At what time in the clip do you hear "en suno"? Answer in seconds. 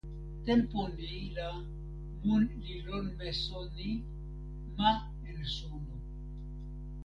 5.29-5.95